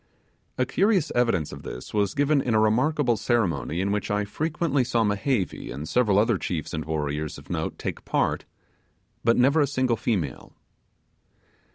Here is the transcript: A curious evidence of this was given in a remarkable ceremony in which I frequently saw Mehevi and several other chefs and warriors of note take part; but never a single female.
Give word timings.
A 0.57 0.65
curious 0.65 1.11
evidence 1.13 1.51
of 1.51 1.61
this 1.61 1.93
was 1.93 2.15
given 2.15 2.41
in 2.41 2.55
a 2.55 2.59
remarkable 2.59 3.17
ceremony 3.17 3.81
in 3.81 3.91
which 3.91 4.09
I 4.09 4.25
frequently 4.25 4.83
saw 4.83 5.03
Mehevi 5.03 5.69
and 5.69 5.87
several 5.87 6.17
other 6.17 6.39
chefs 6.41 6.73
and 6.73 6.85
warriors 6.85 7.37
of 7.37 7.51
note 7.51 7.77
take 7.77 8.03
part; 8.03 8.45
but 9.23 9.37
never 9.37 9.61
a 9.61 9.67
single 9.67 9.97
female. 9.97 10.53